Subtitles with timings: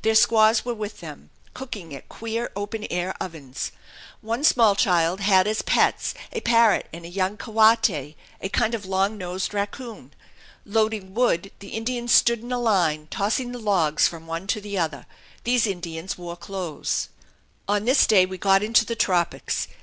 [0.00, 3.70] Their squaws were with them, cooking at queer open air ovens.
[4.22, 8.86] One small child had as pets a parrot and a young coati a kind of
[8.86, 10.14] long nosed raccoon.
[10.64, 14.78] Loading wood, the Indians stood in a line, tossing the logs from one to the
[14.78, 15.04] other.
[15.42, 17.10] These Indians wore clothes.
[17.68, 19.68] On this day we got into the tropics.